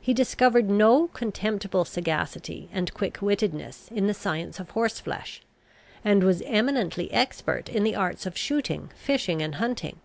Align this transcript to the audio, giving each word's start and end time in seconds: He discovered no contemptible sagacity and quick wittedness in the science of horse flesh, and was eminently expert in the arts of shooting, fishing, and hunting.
He 0.00 0.14
discovered 0.14 0.70
no 0.70 1.08
contemptible 1.08 1.84
sagacity 1.84 2.68
and 2.72 2.94
quick 2.94 3.20
wittedness 3.20 3.88
in 3.90 4.06
the 4.06 4.14
science 4.14 4.60
of 4.60 4.70
horse 4.70 5.00
flesh, 5.00 5.42
and 6.04 6.22
was 6.22 6.42
eminently 6.46 7.12
expert 7.12 7.68
in 7.68 7.82
the 7.82 7.96
arts 7.96 8.24
of 8.24 8.38
shooting, 8.38 8.90
fishing, 8.94 9.42
and 9.42 9.56
hunting. 9.56 9.98